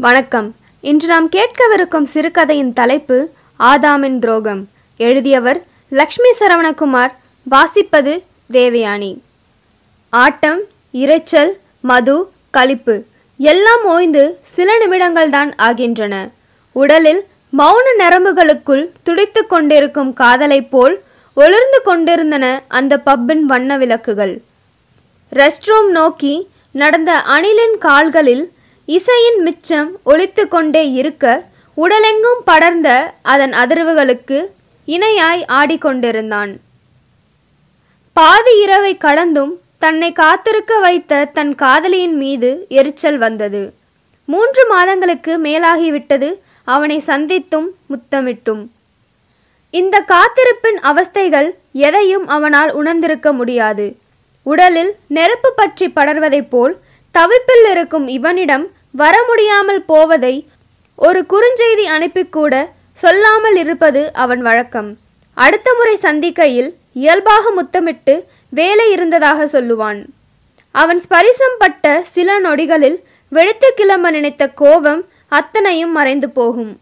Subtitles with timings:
[0.00, 0.54] வணக்கம்.
[0.80, 4.68] இன்று நாம் கேட்கவிருக்கும் சிறுகதையின் தலைப்பு ஆதாமின் துரோகம்.
[4.96, 7.12] எழுதியவர் லக்ஷ்மி சரவணகுமார்
[7.50, 9.18] வாசிப்பது தேவயானி.
[10.10, 10.60] ஆட்டம்
[10.92, 11.50] இரைச்சல்
[11.80, 13.04] மது களிப்பு
[13.38, 16.28] எல்லாம் ஓய்ந்து சில நிமிடங்கள்தான் ஆகின்றன.
[16.72, 17.26] உடலில்
[17.58, 21.02] மௌன நரம்புகளுக்குள் துடித்து கொண்டிருக்கும் காதலைப் போல்
[21.34, 24.40] ஒளிர்ந்து கொண்டிருந்தன அந்த பப்பின் வண்ண விளக்குகள்.
[25.32, 28.52] ரெஸ்ட் ரூம் நோக்கி நடந்த அணிலின் கால்களில்
[28.94, 31.24] இசையின் மிச்சம் ஒலித்து கொண்டே இருக்க
[31.76, 32.88] உடலெங்கும் படர்ந்த
[33.22, 34.38] அதன் அதிர்வுகளுக்கு
[34.86, 36.52] இணையாய் ஆடிக்கொண்டிருந்தான்.
[38.12, 43.62] பாதி இரவை கடந்தும் தன்னை காத்திருக்க வைத்த தன் காதலியின் மீது எரிச்சல் வந்தது.
[44.24, 46.30] மூன்று மாதங்களுக்கு மேலாகிவிட்டது
[46.64, 48.62] அவனை சந்தித்தும் முத்தமிட்டும்.
[49.70, 53.96] இந்த காத்திருப்பின் அவஸ்தைகள் எதையும் அவனால் உணர்ந்திருக்க முடியாது.
[54.42, 56.76] உடலில் நெருப்பு பற்றி படர்வதைப் போல்
[57.14, 60.48] தவிப்பில் இருக்கும் இவனிடம் வர முடியாமல் போவதை
[60.94, 64.98] ஒரு குறுஞ்செய்தி அனுப்பிக்கூட சொல்லாமல் இருப்பது அவன் வழக்கம்.
[65.34, 70.04] அடுத்த முறை சந்திக்கையில் இயல்பாக முத்தமிட்டு வேலை இருந்ததாக சொல்லுவான்.
[70.70, 76.80] அவன் ஸ்பரிசம் பட்ட சில நொடிகளில் வெடித்து கிளம்ப நினைத்த கோபம் அத்தனையும் மறைந்து போகும்.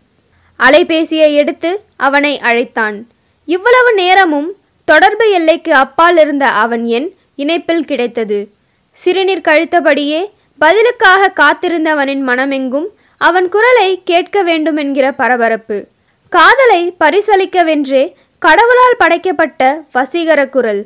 [0.60, 3.08] அலைபேசியை எடுத்து அவனை அழைத்தான்.
[3.44, 8.48] இவ்வளவு நேரமும் தொடர்பு எல்லைக்கு அப்பால் இருந்த அவன் எண் இணைப்பில் கிடைத்தது.
[8.92, 12.86] சிறுநீர் கழித்தபடியே பதிலுக்காக காத்திருந்தவனின் மனமெங்கும்
[13.20, 15.86] அவன் குரலை கேட்க வேண்டுமென்கிற பரபரப்பு.
[16.32, 20.82] காதலை பரிசளிக்கவென்றே கடவுளால் படைக்கப்பட்ட வசீகர குரல்.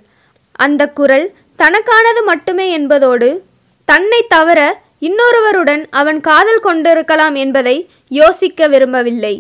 [0.53, 1.27] அந்த குரல்
[1.59, 3.31] தனக்கானது மட்டுமே என்பதோடு
[3.85, 4.61] தன்னை தவிர
[5.01, 7.77] இன்னொருவருடன் அவன் காதல் கொண்டிருக்கலாம் என்பதை
[8.09, 9.35] யோசிக்க விரும்பவில்லை.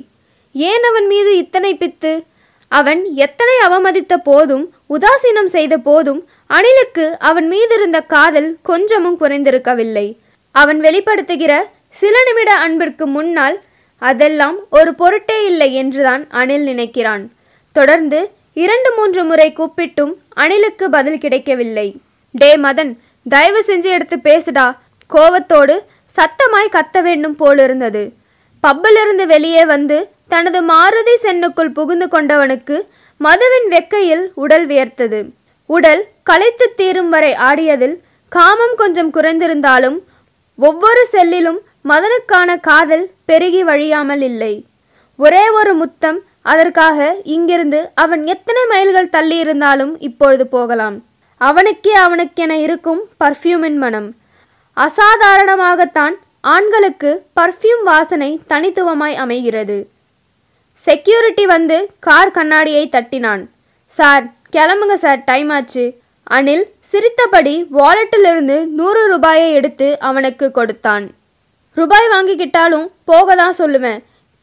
[0.53, 2.12] ஏன் அவன் மீது இத்தனை பித்து?
[2.69, 10.06] அவன் எத்தனை அவமதித்த போதும் உதாசீனம் செய்த போதும் அனிலுக்கு அவன் மீதிருந்த காதல் கொஞ்சமும் குறைந்திருக்கவில்லை.
[10.51, 11.53] அவன் வெளிப்படுத்துகிற
[11.91, 13.57] சில நிமிட அன்பிற்கு முன்னால்
[13.98, 17.24] அதெல்லாம் ஒரு பொருட்டே இல்லை என்றுதான் அனில் நினைக்கிறான்.
[17.73, 21.97] தொடர்ந்து இரண்டு மூன்று முறை கூப்பிட்டும் அனிலுக்கு பதில் கிடைக்கவில்லை.
[22.33, 22.92] டே மதன்
[23.29, 24.67] தயவு செஞ்சு எடுத்து பேசுடா.
[25.11, 25.77] கோவத்தோடு
[26.17, 28.13] சத்தமாய் கத்த வேண்டும் போலிருந்தது.
[28.67, 32.77] பப்பிலிருந்து வெளியே வந்து தனது மாருதி சென்னுக்குள் புகுந்து கொண்டவனுக்கு
[33.17, 35.20] மதுவின் வெக்கையில் உடல் வியர்த்தது.
[35.75, 37.97] உடல் களைத்து தீரும் வரை ஆடியதில்
[38.33, 39.98] காமம் கொஞ்சம் குறைந்திருந்தாலும்
[40.69, 41.61] ஒவ்வொரு செல்லிலும்
[41.91, 44.53] மதனுக்கான காதல் பெருகி வழியாமல் இல்லை.
[45.19, 46.19] ஒரே ஒரு முத்தம்
[46.53, 46.98] அதற்காக
[47.35, 50.97] இங்கிருந்து அவன் எத்தனை மைல்கள் தள்ளி இருந்தாலும் இப்பொழுது போகலாம்.
[51.41, 54.09] அவனுக்கே அவனுக்கென இருக்கும் பர்ஃப்யூமின் மனம்.
[54.77, 56.14] அசாதாரணமாகத்தான்
[56.55, 59.79] ஆண்களுக்கு பர்ஃப்யூம் வாசனை தனித்துவமாய் அமைகிறது.
[60.86, 63.42] செக்யூரிட்டி வந்து கார் கண்ணாடியை தட்டினான்.
[63.98, 65.84] சார் கிளம்புங்க சார் டைம் ஆச்சு.
[66.36, 71.05] அனில் சிரித்தபடி வாலெட்டிலிருந்து நூறு ரூபாயை எடுத்து அவனுக்கு கொடுத்தான்.
[71.78, 74.00] ரூபாய் வாங்கிக்கிட்டாலும் போக தான் சொல்லுவேன்.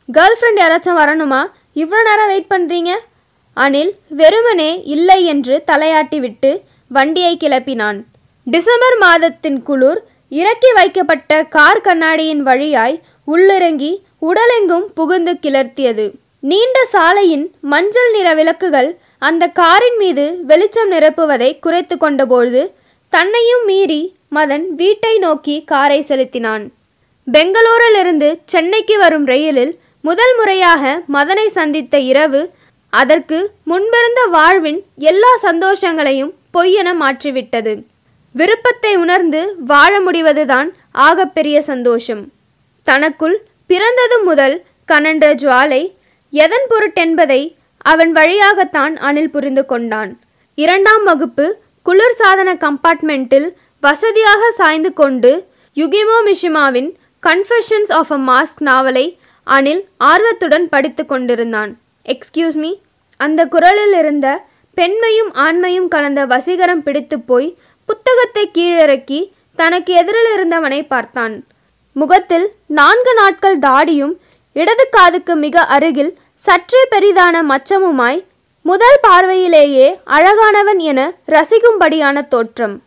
[0.10, 1.42] கேர்ள் ஃப்ரெண்ட் யாராச்சும் வரணுமா?
[1.84, 2.92] இவ்வளோ நேரம் வெயிட் பண்ணுறீங்க
[3.58, 6.52] அனில் வெறுமனே இல்லை என்று தலையாட்டி விட்டு
[6.92, 8.00] வண்டியை கிளப்பினான்.
[8.48, 10.02] டிசம்பர் மாதத்தின் குளிர்
[10.42, 12.96] இறக்கி வைக்கப்பட்ட கார் கண்ணாடியின் வழியாய்
[13.34, 13.92] உள்ளிறங்கி
[14.30, 16.06] உடலெங்கும் புகுந்து கிளர்த்தியது.
[16.50, 18.90] நீண்ட சாலையின் மஞ்சள் நிற விளக்குகள்
[19.22, 22.72] அந்த காரின் மீது வெளிச்சம் நிரப்புவதை குறைத்து கொண்டபொழுது
[23.10, 24.02] தன்னையும் மீறி
[24.36, 26.72] மதன் வீட்டை நோக்கி காரை செலுத்தினான்.
[27.34, 32.42] பெங்களூரிலிருந்து சென்னைக்கு வரும் ரயிலில் முதல் முறையாக மதனை சந்தித்த இரவு
[32.90, 37.74] அதற்கு முன்பிருந்த வாழ்வின் எல்லா சந்தோஷங்களையும் பொய்யென மாற்றிவிட்டது.
[38.36, 40.70] விருப்பத்தை உணர்ந்து வாழ முடிவதுதான்
[41.08, 42.24] ஆகப்பெரிய சந்தோஷம்.
[42.84, 44.56] தனக்குள் பிறந்தது முதல்
[44.92, 45.82] கனன்ற ஜுவாலை
[46.34, 47.42] எதன் பொருட்டென்பதை
[47.92, 50.12] அவன் வழியாகத்தான் அணில் புரிந்து கொண்டான்.
[50.58, 51.46] இரண்டாம் வகுப்பு
[51.86, 53.48] குளிர்சாதன கம்பார்ட்மெண்ட்டில்
[53.84, 55.32] வசதியாக சாய்ந்து கொண்டு
[55.78, 56.90] யுகிமோ மிஷிமாவின்
[57.24, 59.06] கன்ஃபெஷன்ஸ் ஆஃப் அ மாஸ்க் நாவலை
[59.48, 59.82] அனில்
[60.12, 61.72] ஆர்வத்துடன் படித்து கொண்டிருந்தான்.
[62.14, 62.72] எக்ஸ்கியூஸ் மீ
[63.20, 64.28] அந்த குரலில் இருந்த
[64.78, 67.50] பெண்மையும் ஆண்மையும் கலந்த வசீகரம் பிடித்து போய்
[67.90, 69.20] புத்தகத்தை கீழிறக்கி
[69.60, 71.36] தனக்கு எதிரில் இருந்தவனை பார்த்தான்.
[71.96, 72.48] முகத்தில்
[72.80, 74.14] நான்கு நாட்கள் தாடியும்
[74.56, 76.12] இடது காதுக்கு மிக அருகில்
[76.46, 78.26] சற்றே பெரிதான மச்சமுமாய்
[78.62, 82.84] முதல் பார்வையிலேயே அழகானவன் என ரசிக்கும்படியான தோற்றம்.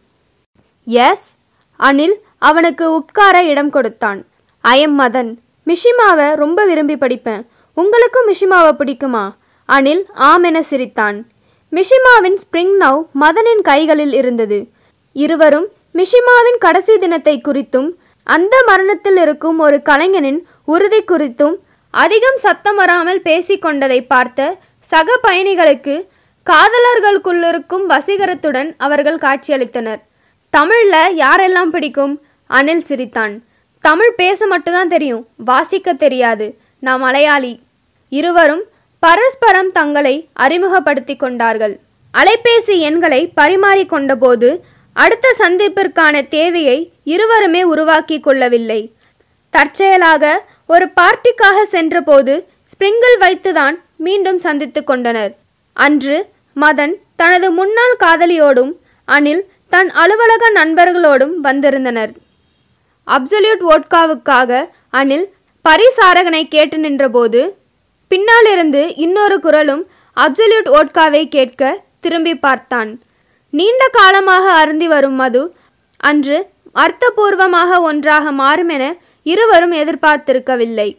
[0.85, 1.37] எஸ்.
[1.81, 4.27] அனில் அவனுக்கு உட்கார இடம் கொடுத்தான்.
[4.61, 5.35] ஐயம் மதன்.
[5.67, 7.43] மிஷிமாவை ரொம்ப விரும்பி படிப்பேன்.
[7.75, 9.25] உங்களுக்கும் மிஷிமாவை பிடிக்குமா?
[9.73, 11.27] அனில் ஆமென சிரித்தான்.
[11.73, 14.67] மிஷிமாவின் ஸ்பிரிங் நவ் மதனின் கைகளில் இருந்தது.
[15.13, 17.91] இருவரும் மிஷிமாவின் கடைசி தினத்தை குறித்தும்
[18.25, 21.57] அந்த மரணத்தில் இருக்கும் ஒரு கலைஞனின் உறுதி குறித்தும்
[21.91, 25.95] அதிகம் சத்தம் வராமல் பேசிக்கொண்டதை பார்த்த சக பயணிகளுக்கு
[26.47, 30.01] காதலர்களுக்குள்ளிருக்கும் வசீகரத்துடன் அவர்கள் காட்சியளித்தனர்.
[30.57, 32.21] தமிழ்ல யாரெல்லாம் பிடிக்கும்?
[32.51, 33.43] அனில் சிரித்தான்.
[33.81, 36.57] தமிழ் பேச மட்டும்தான் தெரியும் வாசிக்க தெரியாது.
[36.79, 37.61] நான் மலையாளி.
[38.09, 38.65] இருவரும்
[38.99, 41.79] பரஸ்பரம் தங்களை அறிமுகப்படுத்தி கொண்டார்கள்.
[42.15, 44.59] அலைபேசி எண்களை பரிமாறிக்கொண்டபோது
[44.93, 48.93] அடுத்த சந்திப்பிற்கான தேவையை இருவருமே உருவாக்கி கொள்ளவில்லை.
[49.51, 50.25] தற்செயலாக
[50.71, 52.35] ஒரு பார்ட்டிக்காக சென்றபோது
[52.71, 53.77] ஸ்பிரிங்கிள் வைத்துதான்
[54.07, 55.33] மீண்டும் சந்தித்து கொண்டனர்.
[55.77, 56.17] அன்று
[56.57, 58.73] மதன் தனது முன்னாள் காதலியோடும்
[59.09, 59.43] அனில்
[59.75, 62.13] தன் அலுவலக நண்பர்களோடும் வந்திருந்தனர்.
[63.07, 64.61] அப்சல்யூட் வோட்காவுக்காக
[65.01, 65.27] அனில்
[65.65, 67.41] பரிசாரகனை கேட்டு நின்றபோது
[68.11, 69.83] பின்னாலிருந்து இன்னொரு குரலும்
[70.17, 71.63] அப்சல்யூட் வோட்காவை கேட்க
[72.05, 72.91] திரும்பி பார்த்தான்.
[73.53, 75.43] நீண்ட காலமாக அருந்தி வரும் மது
[76.01, 76.39] அன்று
[76.83, 78.85] அர்த்தபூர்வமாக ஒன்றாக மாறும் என
[79.23, 80.97] இருவரும் எதிர்பார்த்திருக்கவில்லை.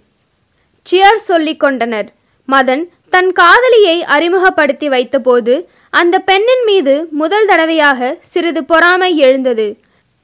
[0.85, 2.12] சியர் சொல்லிக் கொண்டனர்.
[2.47, 9.77] மதன் தன் காதலியை அறிமுகப்படுத்தி வைத்தபோது அந்த பெண்ணின் மீது முதல் தடவையாக சிறிது பொறாமை எழுந்தது.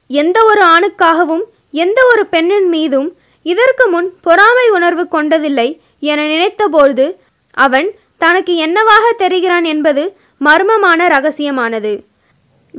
[0.06, 7.14] எந்த ஒரு ஆணுக்காகவும் எந்த ஒரு பெண்ணின் மீதும் இதற்கு முன் பொறாமை உணர்வு கொண்டதில்லை என நினைத்தபோது
[7.50, 12.04] அவன் தனக்கு என்னவாக தெரிகிறான் என்பது மர்மமான ரகசியமானது.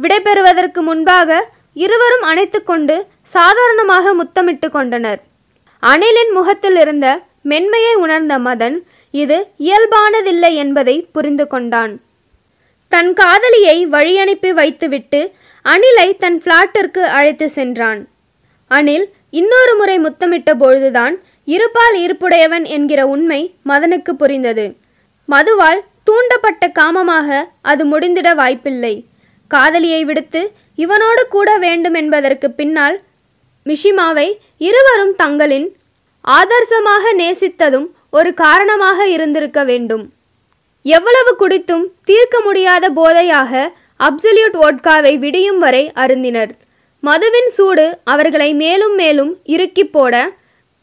[0.01, 3.01] விடைபெறுவதற்கு முன்பாக இருவரும் அணைத்துக்கொண்டு
[3.36, 5.20] சாதாரணமாக முத்தமிட்டு கொண்டனர்.
[5.84, 7.08] அணிலின் முகத்தில் இருந்த
[7.50, 8.78] மென்மையை உணர்ந்த மதன்
[9.14, 9.38] இது
[9.68, 11.94] இயல்பானதில்லை என்பதை புரிந்து கொண்டான்.
[12.92, 15.22] தன் காதலியை வழியனுப்பி வைத்துவிட்டு
[15.66, 18.02] அணிலை தன் பிளாட்டிற்கு அழைத்து சென்றான்.
[18.72, 19.06] அனில்
[19.40, 21.16] இன்னொரு முறை முத்தமிட்ட பொழுதுதான்
[21.54, 24.66] இருபால் இருப்புடையவன் என்கிற உண்மை மதனுக்கு புரிந்தது.
[25.30, 27.40] மதுவால் தூண்டப்பட்ட காமமாக
[27.72, 28.96] அது முடிந்திட வாய்ப்பில்லை.
[29.52, 30.42] காதலியை விடுத்து
[30.84, 32.98] இவனோடு கூட வேண்டும் என்பதற்கு பின்னால்
[33.66, 34.28] மிஷிமாவை
[34.68, 35.68] இருவரும் தங்களின்
[36.26, 40.06] ஆதர்சமாக நேசித்ததும் ஒரு காரணமாக இருந்திருக்க வேண்டும்.
[40.86, 43.52] எவ்வளவு குடித்தும் தீர்க்க முடியாத போதையாக
[44.08, 46.52] அப்சல்யூட் வோட்காவை விடியும் வரை அருந்தினர்.
[47.04, 50.14] மதுவின் சூடு அவர்களை மேலும் மேலும் இறுக்கி போட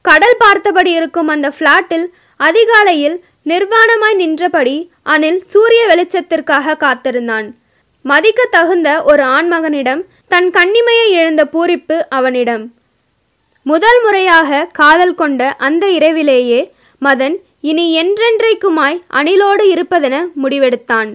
[0.04, 2.06] கடல் பார்த்தபடி இருக்கும் அந்த ஃப்ளாட்டில்
[2.40, 3.16] அதிகாலையில்
[3.50, 4.76] நிர்வாணமாய் நின்றபடி
[5.14, 7.46] அனில் சூரிய வெளிச்சத்திற்காக காத்திருந்தான்.
[8.04, 12.64] மதிக்க தகுந்த ஒரு ஆண்மகனிடம் தன் கண்ணிமையை இழந்த பூரிப்பு அவனிடம்.
[13.62, 16.60] முதல் முறையாக காதல் கொண்ட அந்த இரவிலேயே
[17.02, 21.10] மதன் இனி என்றென்றைக்குமாய் அணிலோடு இருப்பதென முடிவெடுத்தான்.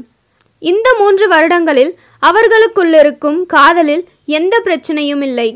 [0.59, 1.91] இந்த மூன்று வருடங்களில்
[2.21, 5.49] அவர்களுக்குள்ளிருக்கும் காதலில் எந்த பிரச்சனையும் இல்லை.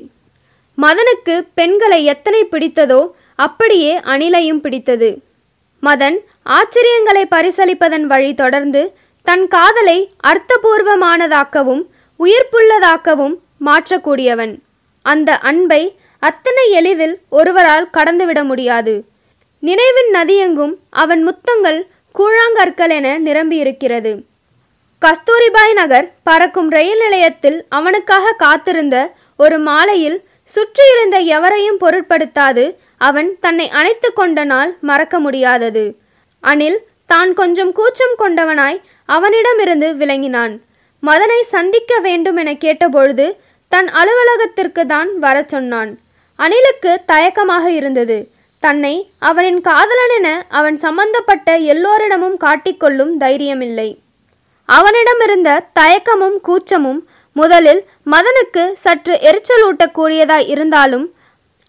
[0.78, 3.02] மதனுக்கு பெண்களை எத்தனை பிடித்ததோ
[3.36, 5.10] அப்படியே அணிலையும் பிடித்தது.
[5.84, 6.18] மதன்
[6.58, 8.84] ஆச்சரியங்களை பரிசளிப்பதன் வழி தொடர்ந்து
[9.28, 9.98] தன் காதலை
[10.32, 11.84] அர்த்தபூர்வமானதாக்கவும்
[12.20, 14.54] உயிர்ப்புள்ளதாக்கவும் மாற்றக்கூடியவன்.
[15.06, 15.82] அந்த அன்பை
[16.20, 18.94] அத்தனை எளிதில் ஒருவரால் கடந்துவிட முடியாது.
[19.64, 21.80] நினைவின் நதியெங்கும் அவன் முத்தங்கள்
[22.16, 24.14] கூழாங்கற்கள் என நிரம்பியிருக்கிறது.
[25.02, 28.98] கஸ்தூரிபாய் நகர் பறக்கும் ரயில் நிலையத்தில் அவனுக்காக காத்திருந்த
[29.44, 32.66] ஒரு மாலையில் சுற்றியிருந்த எவரையும் பொருட்படுத்தாது
[33.08, 35.86] அவன் தன்னை அணைத்து கொண்ட நாள் மறக்க முடியாதது.
[36.44, 40.54] அனில் தான் கொஞ்சம் கூச்சம் கொண்டவனாய் அவனிடமிருந்து விளங்கினான்.
[41.04, 43.26] மதனை சந்திக்க வேண்டும் என கேட்டபொழுது
[43.76, 45.92] தன் அலுவலகத்திற்கு தான் வர சொன்னான்.
[46.40, 48.18] அனிலுக்கு தயக்கமாக இருந்தது.
[48.64, 48.92] தன்னை
[49.30, 50.28] அவனின் காதலன் என
[50.60, 53.90] அவன் சம்பந்தப்பட்ட எல்லோரிடமும் காட்டிக்கொள்ளும் தைரியமில்லை.
[54.70, 55.50] அவனிடமிருந்த
[55.80, 57.02] தயக்கமும் கூச்சமும்
[57.36, 57.82] முதலில்
[58.14, 61.06] மதனுக்கு சற்று எரிச்சலூட்டக்கூடியதாய் இருந்தாலும்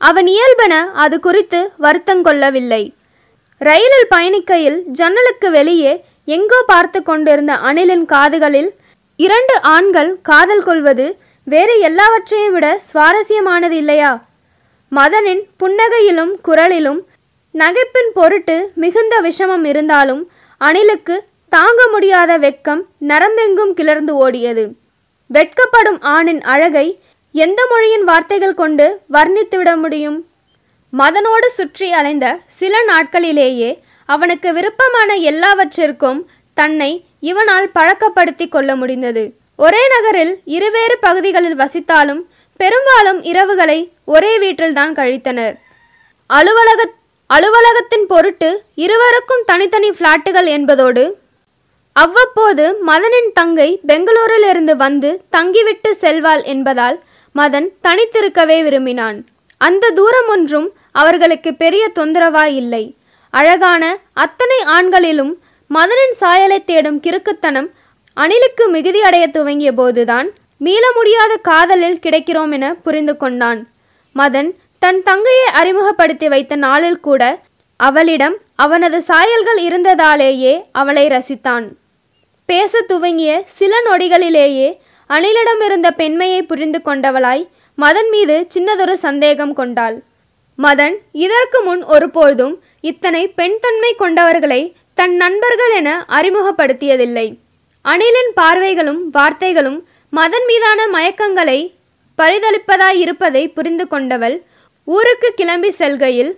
[0.01, 2.83] அவன் இயல்பென அது குறித்து வருத்தங்கொள்ளவில்லை
[3.61, 5.93] ரயிலில் பயணிக்கையில் ஜன்னலுக்கு வெளியே
[6.29, 8.71] எங்கோ பார்த்து கொண்டிருந்த அனிலின் காதுகளில்
[9.19, 11.07] இரண்டு ஆண்கள் காதல் கொள்வது
[11.47, 14.25] வேறு எல்லாவற்றையும் விட சுவாரஸ்யமானது இல்லையா?
[14.93, 17.01] மதனின் புன்னகையிலும் குரலிலும்
[17.55, 20.23] நகைப்பின் பொருட்டு மிகுந்த விஷமம் இருந்தாலும்
[20.61, 21.17] அணிலுக்கு
[21.49, 24.65] தாங்க முடியாத வெட்கம் நரம்பெங்கும் கிளர்ந்து ஓடியது.
[25.27, 26.87] வெட்கப்படும் ஆணின் அழகை
[27.33, 30.19] எந்த மொழியின் வார்த்தைகள் கொண்டு வர்ணித்துவிட முடியும்?
[30.93, 33.71] மதனோடு சுற்றி அலைந்த சில நாட்களிலேயே
[34.05, 36.21] அவனுக்கு விருப்பமான எல்லாவற்றிற்கும்
[36.55, 39.25] தன்னை இவனால் பழக்கப்படுத்தி கொள்ள முடிந்தது.
[39.59, 42.23] ஒரே நகரில் இருவேறு பகுதிகளில் வசித்தாலும்
[42.57, 45.55] பெரும்பாலும் இரவுகளை ஒரே வீட்டில்தான் கழித்தனர்.
[46.27, 46.89] அலுவலக
[47.31, 51.05] அலுவலகத்தின் பொருட்டு இருவருக்கும் தனித்தனி பிளாட்டுகள் என்பதோடு
[51.93, 56.99] அவ்வப்போது மதனின் தங்கை பெங்களூரிலிருந்து வந்து தங்கிவிட்டு செல்வாள் என்பதால்
[57.35, 59.19] மதன் தனித்திருக்கவே விரும்பினான்.
[59.61, 62.85] அந்த தூரம் ஒன்றும் அவர்களுக்கு பெரிய தொந்தரவாய் இல்லை.
[63.31, 63.83] அழகான
[64.13, 65.33] அத்தனை ஆண்களிலும்
[65.71, 67.69] மதனின் சாயலை தேடும் கிறுக்குத்தனம்
[68.23, 73.61] அணிலுக்கு மிகுதியடைய துவங்கிய போதுதான் மீள முடியாத காதலில் கிடைக்கிறோம் என புரிந்து கொண்டான்.
[74.17, 77.23] மதன் தன் தங்கையை அறிமுகப்படுத்தி வைத்த நாளில் கூட
[77.77, 81.67] அவளிடம் அவனது சாயல்கள் இருந்ததாலேயே அவளை ரசித்தான்.
[82.47, 84.69] பேச துவங்கிய சில நொடிகளிலேயே
[85.11, 87.45] அணிலிடம் இருந்த பெண்மையை புரிந்து கொண்டவளாய்
[87.79, 89.97] மதன் மீது சின்னதொரு சந்தேகம் கொண்டாள்.
[90.59, 90.95] மதன்
[91.27, 94.63] இதற்கு முன் ஒருபொழுதும் இத்தனை பெண்தன்மை கொண்டவர்களை
[94.95, 97.27] தன் நண்பர்கள் என அறிமுகப்படுத்தியதில்லை.
[97.91, 99.79] அணிலின் பார்வைகளும் வார்த்தைகளும்
[100.13, 101.61] மதன் மீதான மயக்கங்களை
[102.19, 104.37] பரிதளிப்பதாய் இருப்பதை புரிந்து கொண்டவள்
[104.89, 106.33] ஊருக்கு கிளம்பி செல்கையில்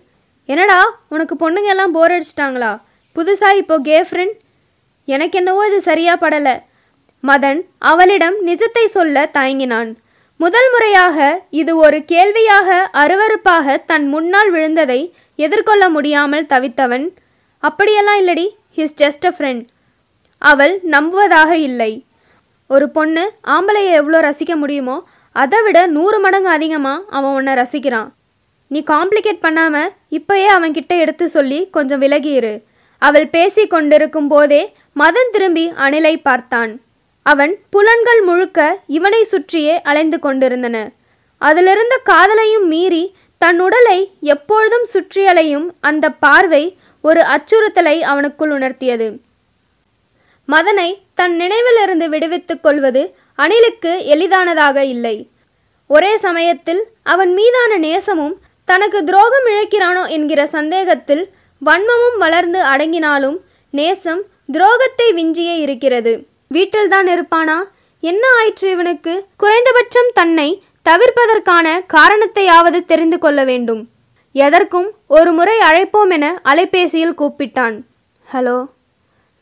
[0.49, 0.81] என்னடா
[1.15, 2.73] உனக்கு பொண்ணுங்க எல்லாம் போர் அடிச்சிட்டாங்களா?
[3.17, 4.37] புதுசாக இப்போ கே ஃப்ரெண்ட்
[5.09, 6.55] எனக்கு என்னவோ இது சரியா படலை.
[7.25, 9.91] மதன் அவளிடம் நிஜத்தை சொல்ல தயங்கினான்.
[10.41, 11.17] முதல் முறையாக
[11.61, 12.69] இது ஒரு கேள்வியாக
[13.03, 15.01] அருவருப்பாக தன் முன்னால் விழுந்ததை
[15.39, 17.07] எதிர்கொள்ள முடியாமல் தவித்தவன்.
[17.63, 19.65] அப்படியெல்லாம் இல்லடி ஹிஸ் ஜஸ்ட் அ ஃப்ரெண்ட்
[20.43, 21.93] அவள் நம்புவதாக இல்லை.
[22.71, 24.97] ஒரு பொண்ணு ஆம்பளையை எவ்வளோ ரசிக்க முடியுமோ
[25.37, 28.09] அதை விட நூறு மடங்கு அதிகமாக அவன் உன்னை ரசிக்கிறான்.
[28.71, 32.55] நீ காம்ப்ளிகேட் பண்ணாமல் இப்பயே அவன்கிட்ட எடுத்து சொல்லி கொஞ்சம் விலகியிரு
[33.03, 34.63] அவள் பேசி கொண்டிருக்கும் போதே
[34.97, 36.73] மதன் திரும்பி அணிலை பார்த்தான்.
[37.27, 38.59] அவன் புலன்கள் முழுக்க
[38.97, 40.77] இவனை சுற்றியே அலைந்து கொண்டிருந்தன.
[41.41, 43.05] அதிலிருந்த காதலையும் மீறி
[43.41, 43.99] தன் உடலை
[44.35, 46.65] எப்பொழுதும் சுற்றியலையும் அந்த பார்வை
[47.05, 49.09] ஒரு அச்சுறுத்தலை அவனுக்குள் உணர்த்தியது.
[50.53, 55.29] மதனை தன் நினைவிலிருந்து விடுவித்துக் கொள்வது அணிலுக்கு எளிதானதாக இல்லை.
[55.87, 61.31] ஒரே சமயத்தில் அவன் மீதான நேசமும் தனக்கு துரோகம் இழைக்கிறானோ என்கிற சந்தேகத்தில்
[61.67, 63.37] வன்மமும் வளர்ந்து அடங்கினாலும்
[63.71, 66.27] நேசம் துரோகத்தை விஞ்சியே இருக்கிறது.
[66.49, 67.59] வீட்டில்தான் இருப்பானா?
[68.01, 69.25] என்ன ஆயிற்று இவனுக்கு?
[69.37, 73.89] குறைந்தபட்சம் தன்னை தவிர்ப்பதற்கான காரணத்தையாவது தெரிந்து கொள்ள வேண்டும்.
[74.33, 77.81] எதற்கும் ஒரு முறை அழைப்போம் என அலைபேசியில் கூப்பிட்டான்.
[78.33, 78.59] ஹலோ?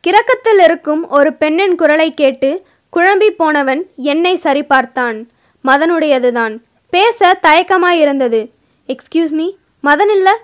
[0.06, 2.50] கிறக்கத்தில் இருக்கும் ஒரு பெண்ணின் குரலை கேட்டு
[2.96, 3.80] குழம்பி போனவன்
[4.12, 5.16] என்னை சரிபார்த்தான்.
[5.64, 6.54] மதனுடையதுதான்.
[6.88, 8.40] பேச தயக்கமாயிருந்தது.
[8.88, 9.46] எக்ஸ்கியூஸ் மீ
[9.84, 10.34] மதன் இல்லை?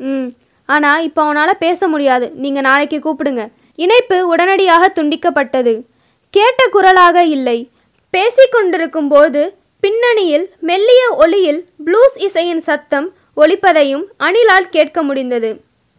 [0.00, 0.26] ம்
[0.68, 2.26] ஆனால் இப்போ அவனால் பேச முடியாது.
[2.42, 3.42] நீங்கள் நாளைக்கு கூப்பிடுங்க.
[3.74, 5.74] இணைப்பு உடனடியாக துண்டிக்கப்பட்டது.
[6.30, 7.58] கேட்ட குரலாக இல்லை.
[8.12, 9.42] பேசிக்கொண்டிருக்கும் போது
[9.80, 15.50] பின்னணியில் மெல்லிய ஒளியில் ப்ளூஸ் இசையின் சத்தம் ஒலிப்பதையும் அணிலால் கேட்க முடிந்தது.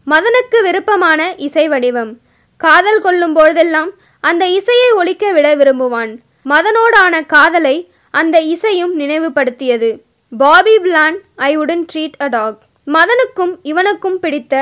[0.07, 2.13] மதனுக்கு விருப்பமான இசை வடிவம்.
[2.61, 3.91] காதல் கொள்ளும் பொழுதெல்லாம்
[4.23, 6.11] அந்த இசையை ஒழிக்க விட விரும்புவான்.
[6.51, 7.75] மதனோடான காதலை
[8.13, 9.89] அந்த இசையும் நினைவுபடுத்தியது.
[10.31, 11.17] பாபி பிளான்
[11.49, 14.53] ஐ உடன் ட்ரீட் அ டாக் மதனுக்கும் இவனுக்கும் பிடித்த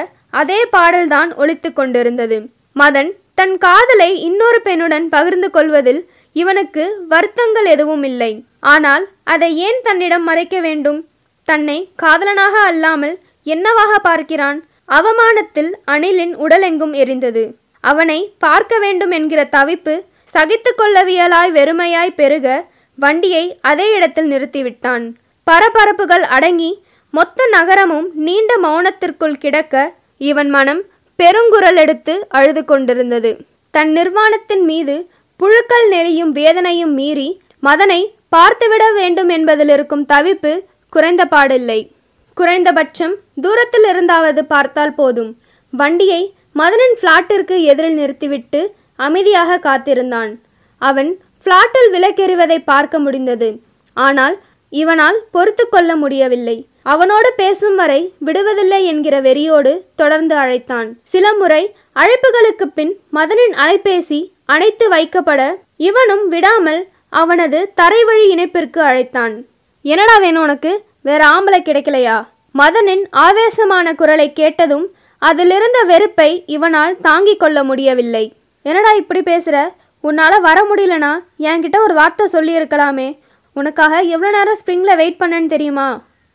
[0.41, 2.37] அதே பாடல்தான் ஒழித்து கொண்டிருந்தது.
[2.75, 3.09] மதன்
[3.39, 6.01] தன் காதலை இன்னொரு பெண்ணுடன் பகிர்ந்து கொள்வதில்
[6.35, 8.31] இவனுக்கு வருத்தங்கள் எதுவும் இல்லை.
[8.73, 10.99] ஆனால் அதை ஏன் தன்னிடம் மறைக்க வேண்டும்?
[11.47, 13.15] தன்னை காதலனாக அல்லாமல்
[13.47, 14.59] என்னவாக பார்க்கிறான்?
[14.89, 17.43] அவமானத்தில் அணிலின் உடலெங்கும் எரிந்தது.
[17.89, 19.93] அவனை பார்க்க வேண்டும் என்கிற தவிப்பு
[20.33, 22.47] சகித்து கொள்ளவியலாய் வெறுமையாய் பெருக
[22.97, 25.05] வண்டியை அதே இடத்தில் நிறுத்திவிட்டான்.
[25.47, 26.71] பரபரப்புகள் அடங்கி
[27.13, 29.73] மொத்த நகரமும் நீண்ட மௌனத்திற்குள் கிடக்க
[30.29, 30.81] இவன் மனம்
[31.19, 33.31] பெருங்குரல் எடுத்து அழுது கொண்டிருந்தது.
[33.73, 34.95] தன் நிர்வாணத்தின் மீது
[35.39, 37.29] புழுக்கள் நெளியும் வேதனையும் மீறி
[37.63, 38.01] மதனை
[38.35, 40.53] பார்த்துவிட வேண்டும் என்பதில் இருக்கும் தவிப்பு
[40.93, 41.79] குறைந்த பாடில்லை
[42.37, 43.13] குறைந்தபட்சம்
[43.43, 45.31] தூரத்தில் இருந்தாவது பார்த்தால் போதும்.
[45.73, 46.21] வண்டியை
[46.55, 48.61] மதனின் பிளாட்டிற்கு எதிரில் நிறுத்திவிட்டு
[48.95, 50.31] அமைதியாக காத்திருந்தான்.
[50.81, 51.09] அவன்
[51.45, 53.49] பிளாட்டில் விலக்கெறிவதை பார்க்க முடிந்தது.
[53.97, 54.35] ஆனால்
[54.69, 56.67] இவனால் பொறுத்து கொள்ள முடியவில்லை.
[56.83, 60.87] அவனோடு பேசும் வரை விடுவதில்லை என்கிற வெறியோடு தொடர்ந்து அழைத்தான்.
[61.03, 65.41] சில முறை அழைப்புகளுக்கு பின் மதனின் அலைபேசி அணைத்து வைக்கப்பட
[65.77, 69.45] இவனும் விடாமல் அவனது தரைவழி இணைப்பிற்கு அழைத்தான்.
[69.81, 70.71] என்னடா வேணும் உனக்கு?
[71.01, 72.17] வேற ஆம்பளை கிடைக்கலையா?
[72.55, 74.85] மதனின் ஆவேசமான குரலை கேட்டதும்
[75.27, 78.25] அதிலிருந்த வெறுப்பை இவனால் தாங்கிக் கொள்ள முடியவில்லை.
[78.65, 79.57] என்னடா இப்படி பேசுற?
[80.03, 81.11] உன்னால வர முடியலனா?
[81.49, 83.09] என்கிட்ட ஒரு வார்த்தை சொல்லியிருக்கலாமே.
[83.55, 85.87] உனக்காக எவ்வளோ நேரம் ஸ்ப்ரிங்ல வெயிட் பண்ணேன்னு தெரியுமா?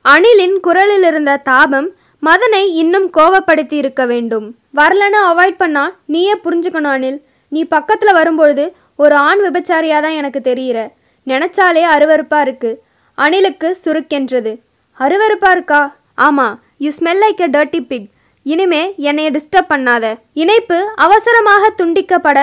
[0.04, 1.88] அணிலின் குரலில் இருந்த தாபம்
[2.22, 4.46] மதனை இன்னும் கோவப்படுத்தி இருக்க வேண்டும்.
[4.76, 7.18] வரலன்னு அவாய்ட் பண்ணா நீயே புரிஞ்சுக்கணும் அனில்
[7.52, 8.64] நீ பக்கத்தில் வரும்பொழுது
[9.02, 10.78] ஒரு ஆண் விபச்சாரியா தான் எனக்கு தெரியிற.
[11.26, 12.70] நினைச்சாலே அருவருப்பா இருக்கு.
[13.18, 14.52] அணிலுக்கு சுருக்கென்றது.
[15.00, 15.82] அருவருப்பா இருக்கா?
[16.26, 16.46] ஆமா.
[16.84, 18.08] You smell like a dirty pig
[18.52, 20.04] இனிமே என்னைய டிஸ்டர்ப் பண்ணாத.
[20.42, 22.38] இணைப்பு அவசரமாக துண்டிக்கப்பட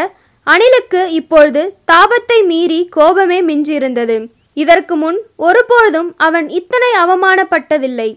[0.48, 4.18] அணிலுக்கு இப்பொழுது தாபத்தை மீறி கோபமே மிஞ்சியிருந்தது.
[4.64, 8.10] இதற்கு முன் ஒருபொழுதும் அவன் இத்தனை அவமானப்பட்டதில்லை.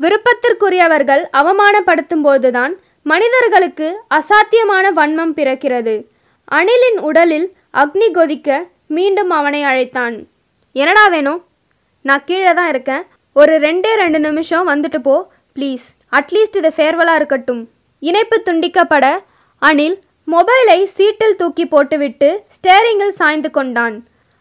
[0.00, 2.72] விருப்பத்திற்குரியவர்கள் அவமானப்படுத்தும் போதுதான்
[3.12, 3.88] மனிதர்களுக்கு
[4.18, 5.94] அசாத்தியமான வன்மம் பிறக்கிறது.
[6.58, 7.46] அணிலின் உடலில்
[7.82, 8.58] அக்னி கொதிக்க
[8.96, 10.16] மீண்டும் அவனை அழைத்தான்.
[10.76, 11.40] என்னடா வேணும்
[12.08, 13.04] நான் கீழே தான் இருக்கேன்.
[13.36, 15.14] ஒரு ரெண்டே ரெண்டு நிமிஷம் வந்துட்டு போ
[15.56, 17.62] ப்ளீஸ் அட்லீஸ்ட் இது ஃபேர்வலாக இருக்கட்டும்.
[18.02, 19.06] இணைப்பு துண்டிக்கப்பட
[19.62, 19.96] அனில்
[20.28, 23.96] மொபைலை சீட்டில் தூக்கி போட்டுவிட்டு ஸ்டேரிங்கில் சாய்ந்து கொண்டான்.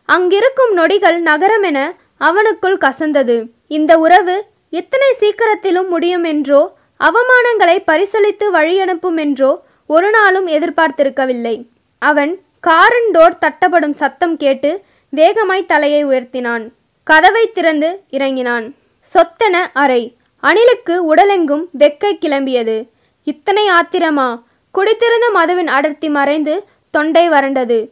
[0.09, 1.79] அங்கிருக்கும் நொடிகள் நகரமென
[2.27, 3.37] அவனுக்குள் கசந்தது.
[3.67, 4.35] இந்த உறவு
[4.69, 6.61] எத்தனை சீக்கிரத்திலும் முடியும் என்றோ
[6.99, 9.51] அவமானங்களை பரிசளித்து வழியனுப்பும் என்றோ
[9.95, 11.55] ஒரு நாளும் எதிர்பார்த்திருக்கவில்லை.
[12.01, 14.69] அவன் காரின் டோர் தட்டப்படும் சத்தம் கேட்டு
[15.09, 16.63] வேகமாய் தலையை உயர்த்தினான்.
[17.03, 18.65] கதவை திறந்து இறங்கினான்.
[19.13, 20.03] சொத்தென அறை.
[20.45, 22.87] அணிலுக்கு உடலெங்கும் வெக்கை கிளம்பியது.
[23.23, 24.43] இத்தனை ஆத்திரமா?
[24.73, 27.89] குடித்திருந்த மதுவின் அடர்த்தி மறைந்து தொண்டை வறண்டது.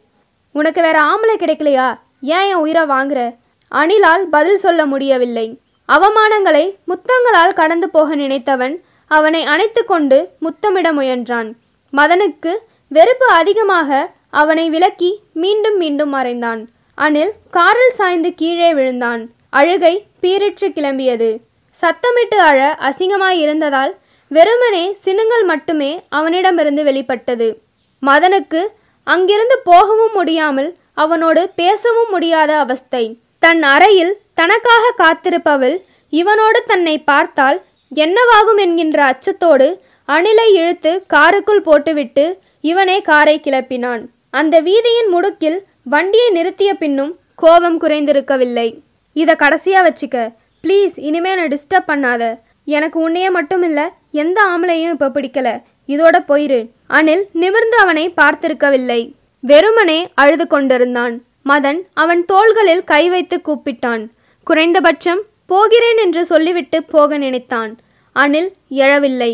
[0.52, 1.98] உனக்கு வேற ஆம்பளை கிடைக்கலையா?
[2.20, 3.36] ஏன் என் உயிரை வாங்குற?
[3.74, 5.58] அணிலால் பதில் சொல்ல முடியவில்லை.
[5.88, 11.48] அவமானங்களை முத்தங்களால் கடந்து போக நினைத்தவன் அவனை அணைத்து கொண்டு முத்தமிட முயன்றான்.
[11.92, 12.52] மதனுக்கு
[12.88, 16.68] வெறுப்பு அதிகமாக அவனை விலக்கி மீண்டும் மீண்டும் மறைந்தான்.
[16.94, 19.30] அணில் காரில் சாய்ந்து கீழே விழுந்தான்.
[19.50, 21.36] அழுகை பீரிற்று கிளம்பியது.
[21.84, 23.92] சத்தமிட்டு அழ அசிங்கமாய் இருந்ததால்
[24.30, 27.48] வெறுமனே சினுங்கள் மட்டுமே அவனிடமிருந்து வெளிப்பட்டது.
[28.02, 28.60] மதனுக்கு
[29.06, 30.70] அங்கிருந்து போகவும் முடியாமல்
[31.02, 33.04] அவனோடு பேசவும் முடியாத அவஸ்தை.
[33.44, 35.76] தன் அறையில் தனக்காக காத்திருப்பவள்
[36.12, 37.58] இவனோடு தன்னை பார்த்தால்
[37.92, 39.68] என்னவாகும் என்கின்ற அச்சத்தோடு
[40.08, 42.24] அணிலை இழுத்து காருக்குள் போட்டுவிட்டு
[42.70, 44.02] இவனே காரை கிளப்பினான்.
[44.40, 45.58] அந்த வீதியின் முடுக்கில்
[45.94, 47.12] வண்டியை நிறுத்திய பின்னும்
[47.42, 48.68] கோபம் குறைந்திருக்கவில்லை.
[49.16, 50.18] இதை கடைசியாக வச்சுக்க
[50.64, 52.22] ப்ளீஸ் இனிமே என்னை டிஸ்டர்ப் பண்ணாத.
[52.64, 55.48] எனக்கு உன்னையே மட்டும் இல்லை எந்த ஆம்பளையும் இப்போ பிடிக்கல.
[55.86, 56.60] இதோட போயிரு.
[56.88, 59.00] அனில் நிமிர்ந்து அவனை பார்த்திருக்கவில்லை.
[59.40, 61.14] வெறுமனே அழுது கொண்டிருந்தான்.
[61.48, 64.04] மதன் அவன் தோள்களில் கை வைத்து கூப்பிட்டான்.
[64.46, 67.72] குறைந்தபட்சம் போகிறேன் என்று சொல்லிவிட்டு போக நினைத்தான்.
[68.16, 69.32] அனில் எழவில்லை.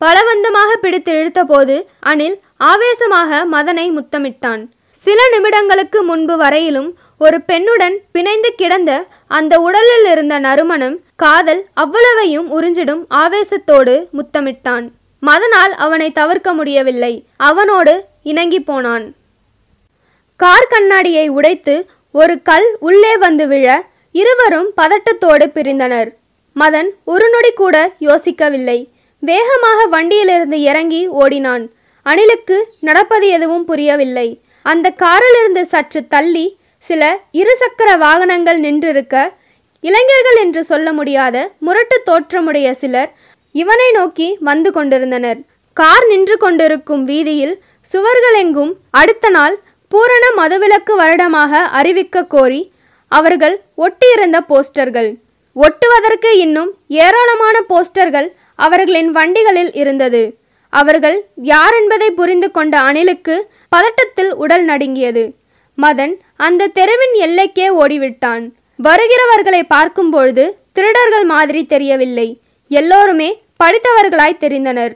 [0.00, 4.62] பலவந்தமாக பிடித்து இழுத்தபோது அனில் ஆவேசமாக மதனை முத்தமிட்டான்.
[4.92, 6.88] சில நிமிடங்களுக்கு முன்பு வரையிலும்
[7.22, 14.86] ஒரு பெண்ணுடன் பிணைந்து கிடந்த அந்த உடலில் இருந்த நறுமணம் காதல் அவ்வளவையும் உறிஞ்சிடும் ஆவேசத்தோடு முத்தமிட்டான்.
[15.22, 17.24] மதனால் அவனை தவிர்க்க முடியவில்லை.
[17.36, 19.14] அவனோடு இணங்கி போனான்.
[20.36, 26.08] கார் கண்ணாடியை உடைத்து ஒரு கல் உள்ளே வந்து விழ இருவரும் பதட்டத்தோடு பிரிந்தனர்.
[26.60, 28.78] மதன் ஒரு நொடி கூட யோசிக்கவில்லை.
[29.20, 31.66] வேகமாக வண்டியிலிருந்து இறங்கி ஓடினான்.
[32.06, 34.40] அனிலுக்கு நடப்பது எதுவும் புரியவில்லை.
[34.62, 36.46] அந்த காரிலிருந்து சற்று தள்ளி
[36.88, 37.02] சில
[37.40, 39.16] இருசக்கர வாகனங்கள் நின்றிருக்க
[39.84, 43.10] இளைஞர்கள் என்று சொல்ல முடியாத முரட்டு தோற்றமுடைய சிலர்
[43.54, 45.38] இவனை நோக்கி வந்து கொண்டிருந்தனர்.
[45.76, 47.54] கார் நின்று கொண்டிருக்கும் வீதியில்
[47.92, 49.56] சுவர்களெங்கும் அடுத்த நாள்
[49.92, 52.60] பூரண மதுவிலக்கு வருடமாக அறிவிக்க கோரி
[53.12, 55.10] அவர்கள் ஒட்டியிருந்த போஸ்டர்கள்.
[55.56, 56.70] ஒட்டுவதற்கு இன்னும்
[57.04, 58.28] ஏராளமான போஸ்டர்கள்
[58.66, 60.22] அவர்களின் வண்டிகளில் இருந்தது.
[60.72, 61.18] அவர்கள்
[61.52, 63.36] யார் என்பதை புரிந்து கொண்ட அணிலுக்கு
[63.76, 65.24] பதட்டத்தில் உடல் நடுங்கியது.
[65.78, 66.14] மதன்
[66.46, 68.44] அந்த தெருவின் எல்லைக்கே ஓடிவிட்டான்.
[68.86, 70.44] வருகிறவர்களை பார்க்கும்பொழுது
[70.76, 72.28] திருடர்கள் மாதிரி தெரியவில்லை.
[72.80, 73.28] எல்லோருமே
[73.62, 74.92] படித்தவர்களாய் தெரிந்தனர்.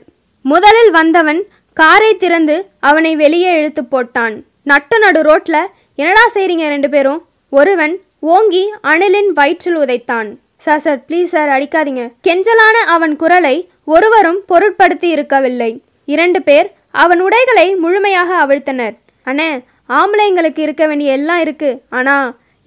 [0.51, 1.41] முதலில் வந்தவன்
[1.79, 2.55] காரை திறந்து
[2.89, 4.35] அவனை வெளியே இழுத்து போட்டான்.
[4.71, 5.57] நட்டு நடு ரோட்ல
[6.01, 7.21] என்னடா செய்றீங்க ரெண்டு பேரும்?
[7.59, 7.93] ஒருவன்
[8.33, 10.29] ஓங்கி அணிலின் வயிற்றில் உதைத்தான்.
[10.65, 12.03] சார் சார் ப்ளீஸ் சார் அடிக்காதீங்க.
[12.27, 13.55] கெஞ்சலான அவன் குரலை
[13.93, 15.71] ஒருவரும் பொருட்படுத்தி இருக்கவில்லை.
[16.15, 16.67] இரண்டு பேர்
[17.03, 18.95] அவன் உடைகளை முழுமையாக அவிழ்த்தனர்.
[19.29, 19.49] அண்ணே
[19.89, 21.69] ஆம்பளைங்களுக்கு இருக்க வேண்டிய எல்லாம் இருக்கு.
[21.97, 22.15] ஆனா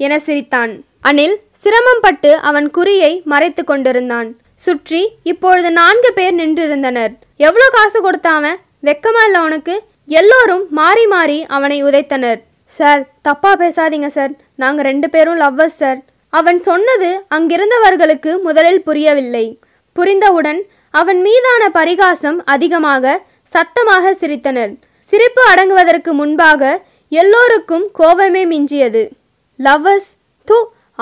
[0.04, 0.72] என சிரித்தான்.
[1.08, 4.28] அனில் சிரமம் பட்டு அவன் குறியை மறைத்து கொண்டிருந்தான்.
[4.64, 7.12] சுற்றி இப்பொழுது நான்கு பேர் நின்றிருந்தனர்.
[7.46, 9.74] எவ்வளோ காசு கொடுத்தாவன் வெக்கமா இல்லை உனக்கு?
[10.20, 12.40] எல்லோரும் மாறி மாறி அவனை உதைத்தனர்.
[12.78, 14.32] சார் தப்பா பேசாதீங்க சார்.
[14.62, 16.00] நாங்க ரெண்டு பேரும் லவ்வர்ஸ் சார்.
[16.38, 19.46] அவன் சொன்னது அங்கிருந்தவர்களுக்கு முதலில் புரியவில்லை.
[19.96, 20.60] புரிந்தவுடன்
[21.00, 23.14] அவன் மீதான பரிகாசம் அதிகமாக
[23.54, 24.72] சத்தமாக சிரித்தனர்.
[25.12, 26.62] சிரிப்பு அடங்குவதற்கு முன்பாக
[27.12, 29.02] எல்லோருக்கும் கோபமே மிஞ்சியது.
[29.58, 30.10] லவ்வர்ஸ்
[30.48, 30.58] தூ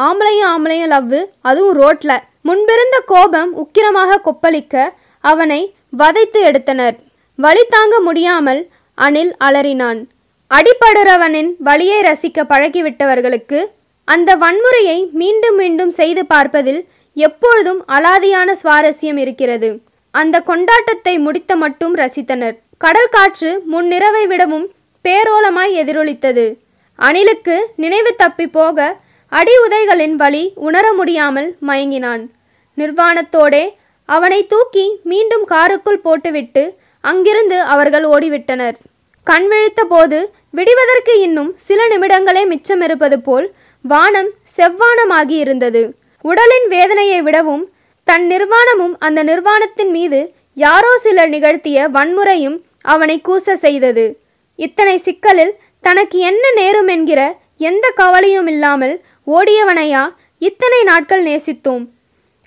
[0.06, 2.12] ஆம்பளையும் ஆம்பளையும் லவ்வு அதுவும் ரோட்ல
[2.48, 4.74] முன்பிருந்த கோபம் உக்கிரமாக கொப்பளிக்க
[5.24, 5.60] அவனை
[6.00, 6.96] வதைத்து எடுத்தனர்.
[7.38, 8.60] வழி தாங்க முடியாமல்
[8.98, 10.00] அனில் அலறினான்.
[10.50, 13.58] அடிபடுறவனின் வழியை ரசிக்க பழகிவிட்டவர்களுக்கு
[14.08, 16.80] அந்த வன்முறையை மீண்டும் மீண்டும் செய்து பார்ப்பதில்
[17.16, 19.70] எப்பொழுதும் அலாதியான சுவாரஸ்யம் இருக்கிறது.
[20.14, 22.56] அந்த கொண்டாட்டத்தை முடித்த மட்டும் ரசித்தனர்.
[22.84, 24.66] கடல் காற்று முன்னிரவை விடவும்
[25.06, 26.46] பேரோலமாய் எதிரொலித்தது.
[26.98, 28.86] அணிலுக்கு நினைவு தப்பி போக
[29.32, 32.22] அடி உதைகளின் வழி உணர முடியாமல் மயங்கினான்.
[32.78, 33.64] நிர்வாணத்தோடே
[34.08, 36.64] அவனை தூக்கி மீண்டும் காருக்குள் போட்டுவிட்டு
[37.04, 38.76] அங்கிருந்து அவர்கள் ஓடிவிட்டனர்.
[39.26, 40.18] கண் விழித்த போது
[40.58, 43.46] விடிவதற்கு இன்னும் சில நிமிடங்களே மிச்சமிருப்பது போல்
[43.84, 45.82] வானம் செவ்வானமாகி இருந்தது.
[46.24, 47.64] உடலின் வேதனையை விடவும்
[48.08, 50.20] தன் நிர்வாணமும் அந்த நிர்வாணத்தின் மீது
[50.64, 52.56] யாரோ சிலர் நிகழ்த்திய வன்முறையும்
[52.94, 54.06] அவனை கூச செய்தது.
[54.56, 57.20] இத்தனை சிக்கலில் தனக்கு என்ன நேரும் என்கிற
[57.58, 58.94] எந்த கவலையும் இல்லாமல்
[59.26, 60.02] ஓடியவனையா
[60.38, 61.84] இத்தனை நாட்கள் நேசித்தோம்?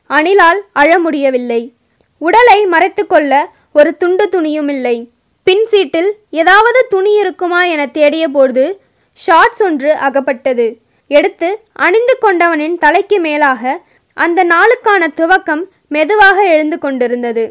[0.10, 1.74] அணிலால் அழ முடியவில்லை.
[2.18, 3.34] உடலை மறைத்துக்கொள்ள
[3.74, 5.12] ஒரு துண்டு துணியும் இல்லை.
[5.44, 8.82] பின் சீட்டில் ஏதாவது துணி இருக்குமா என தேடிய போது
[9.14, 10.68] ஷார்ட்ஸ் ஒன்று அகப்பட்டது.
[11.08, 13.82] எடுத்து அணிந்து கொண்டவனின் தலைக்கு மேலாக
[14.14, 17.46] அந்த நாளுக்கான துவக்கம் மெதுவாக எழுந்து கொண்டிருந்தது.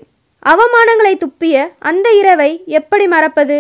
[0.47, 3.59] அவமானங்களை துப்பிய அந்த இரவை எப்படி மறப்பது?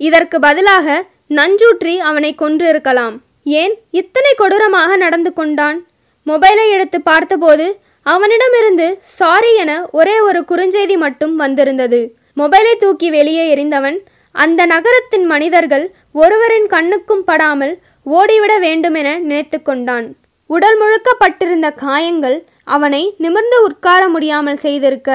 [0.00, 0.96] இதற்கு பதிலாக
[1.38, 3.14] நஞ்சூற்றி அவனை கொன்றிருக்கலாம்.
[3.60, 5.78] ஏன் இத்தனை கொடூரமாக நடந்து கொண்டான்?
[6.26, 7.66] மொபைலை எடுத்து பார்த்தபோது
[8.06, 8.86] அவனிடமிருந்து
[9.18, 12.00] சாரி என ஒரே ஒரு குறுஞ்செய்தி மட்டும் வந்திருந்தது.
[12.40, 13.98] மொபைலை தூக்கி வெளியே எறிந்தவன்
[14.34, 17.74] அந்த நகரத்தின் மனிதர்கள் ஒருவரின் கண்ணுக்கும் படாமல்
[18.06, 20.06] ஓடிவிட வேண்டுமென நினைத்து கொண்டான்.
[20.50, 22.36] உடல் முழுக்கப்பட்டிருந்த காயங்கள்
[22.74, 25.10] அவனை நிமிர்ந்து உட்கார முடியாமல் செய்திருக்க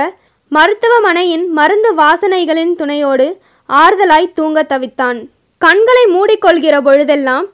[0.51, 3.27] மருத்துவமனையின் மருந்து வாசனைகளின் துணையோடு
[3.79, 5.19] ஆறுதலாய் தூங்க தவித்தான்.
[5.57, 7.45] கண்களை மூடிக்கொள்கிற பொழுதெல்லாம்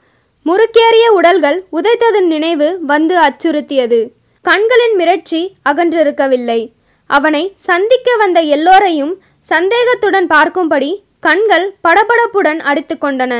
[0.46, 4.00] முறுக்கேறிய உடல்கள் உதைத்ததன் நினைவு வந்து அச்சுறுத்தியது.
[4.42, 6.60] கண்களின் மிரட்சி அகன்றிருக்கவில்லை.
[7.06, 13.34] அவனை சந்திக்க வந்த எல்லோரையும் சந்தேகத்துடன் பார்க்கும்படி கண்கள் படபடப்புடன் அடித்து கொண்டன.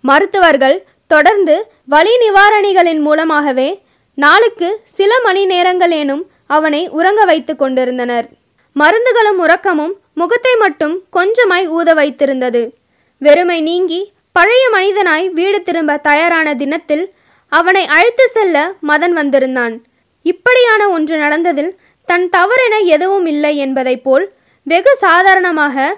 [0.00, 3.82] மருத்துவர்கள் தொடர்ந்து வலி நிவாரணிகளின் மூலமாகவே
[4.14, 8.26] நாளுக்கு சில மணி நேரங்களேனும் அவனை உறங்க வைத்து கொண்டிருந்தனர்.
[8.76, 12.62] மருந்துகளும் உறக்கமும் முகத்தை மட்டும் கொஞ்சமாய் ஊத வைத்திருந்தது.
[13.18, 17.14] வெறுமை நீங்கி பழைய மனிதனாய் வீடு திரும்ப தயாரான தினத்தில்
[17.48, 19.82] அவனை அழைத்து செல்ல மதன் வந்திருந்தான்.
[20.22, 21.72] இப்படியான ஒன்று நடந்ததில்
[22.04, 25.96] தன் தவறென எதுவும் இல்லை என்பதைப் போல் வெகு சாதாரணமாக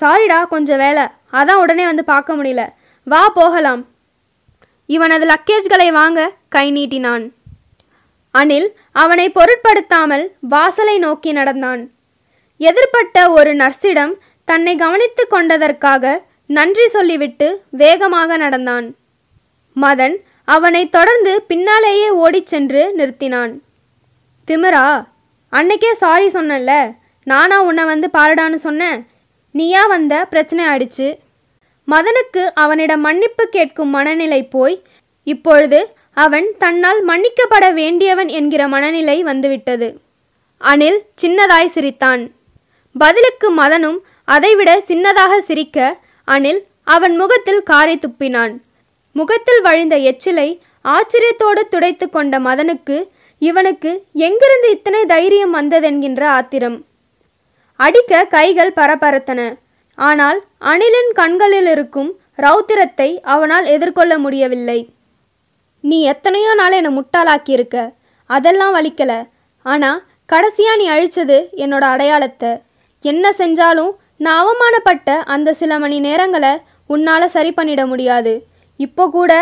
[0.00, 1.04] சாரிடா கொஞ்சம் வேலை.
[1.32, 2.62] அதான் உடனே வந்து பார்க்க முடியல.
[3.04, 3.86] வா போகலாம்.
[4.86, 7.24] இவனது லக்கேஜ்களை வாங்க கை நீட்டினான்.
[8.38, 11.90] அனில் அவனை பொருட்படுத்தாமல் வாசலை நோக்கி நடந்தான்.
[12.68, 14.12] எதிர்ப்பட்ட ஒரு நர்ஸிடம்
[14.44, 16.14] தன்னை கவனித்து கொண்டதற்காக
[16.46, 17.46] நன்றி சொல்லிவிட்டு
[17.82, 18.86] வேகமாக நடந்தான்.
[19.82, 20.16] மதன்
[20.54, 23.52] அவனை தொடர்ந்து பின்னாலேயே ஓடிச் சென்று நிறுத்தினான்.
[24.48, 24.86] திமிரா
[25.52, 26.72] அன்னைக்கே சாரி சொன்னல
[27.30, 29.00] நானா உன்னை வந்து பாருடான்னு சொன்னேன்.
[29.58, 31.08] நீயா வந்த பிரச்சனை ஆயிடுச்சு.
[31.88, 34.76] மதனுக்கு அவனிடம் மன்னிப்பு கேட்கும் மனநிலை போய்
[35.22, 35.80] இப்பொழுது
[36.24, 39.88] அவன் தன்னால் மன்னிக்கப்பட வேண்டியவன் என்கிற மனநிலை வந்துவிட்டது.
[40.70, 42.22] அனில் சின்னதாய் சிரித்தான்.
[42.94, 43.98] பதிலுக்கு மதனும்
[44.34, 45.78] அதைவிட சின்னதாக சிரிக்க
[46.28, 46.60] அனில்
[46.94, 48.54] அவன் முகத்தில் காரை துப்பினான்.
[49.16, 50.48] முகத்தில் வழிந்த எச்சிலை
[50.84, 52.96] ஆச்சரியத்தோடு துடைத்து கொண்ட மதனுக்கு
[53.38, 53.90] இவனுக்கு
[54.26, 56.78] எங்கிருந்து இத்தனை தைரியம் வந்ததென்கின்ற ஆத்திரம்.
[57.80, 59.40] அடிக்க கைகள் பரபரத்தன.
[59.98, 60.38] ஆனால்
[60.72, 62.10] அனிலின் கண்களில் இருக்கும்
[62.44, 64.78] ரௌத்திரத்தை அவனால் எதிர்கொள்ள முடியவில்லை.
[65.80, 67.76] நீ எத்தனையோ நாள் என்னை முட்டாளாக்கியிருக்க.
[68.30, 69.12] அதெல்லாம் வலிக்கல.
[69.66, 69.90] ஆனா
[70.32, 72.52] கடைசியா நீ அழிச்சது என்னோட அடையாளத்தை.
[73.10, 73.92] என்ன செஞ்சாலும்
[74.24, 76.52] நான் அவமானப்பட்ட அந்த சில மணி நேரங்களை
[76.94, 78.32] உன்னால் சரி பண்ணிட முடியாது.
[78.76, 79.32] இப்போ கூட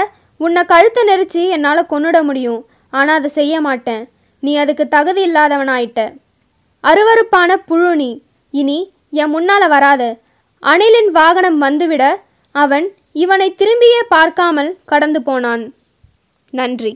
[0.44, 2.60] உன்னை கழுத்தை நெரிச்சு என்னால் கொன்னுட முடியும்.
[2.98, 4.02] ஆனால் அதை செய்ய மாட்டேன்.
[4.42, 6.00] நீ அதுக்கு தகுதி இல்லாதவனாயிட்ட.
[6.84, 8.10] அருவருப்பான புழு நீ.
[8.60, 8.78] இனி
[9.22, 10.02] என் முன்னால் வராத.
[10.62, 12.04] அணிலின் வாகனம் வந்துவிட
[12.54, 12.86] அவன்
[13.24, 15.62] இவனை திரும்பியே பார்க்காமல் கடந்து போனான்.
[16.52, 16.92] நன்றி.